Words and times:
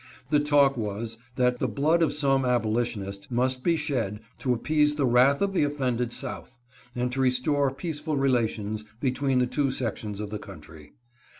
The 0.29 0.39
talk 0.39 0.77
was 0.77 1.19
that 1.35 1.59
the 1.59 1.67
blood 1.67 2.01
of 2.01 2.11
some 2.11 2.43
abolitionist 2.43 3.29
must; 3.29 3.63
be 3.63 3.75
shed 3.75 4.19
to 4.39 4.51
appease 4.51 4.95
the 4.95 5.05
wrath 5.05 5.43
of 5.43 5.53
the 5.53 5.63
offended 5.63 6.09
S'outh, 6.09 6.57
and 6.95 7.11
to 7.11 7.21
restore 7.21 7.69
peaceful 7.69 8.17
relations 8.17 8.83
between 8.99 9.37
the 9.37 9.45
two 9.45 9.69
sections 9.69 10.19
of 10.19 10.31
the 10.31 10.39
country. 10.39 10.93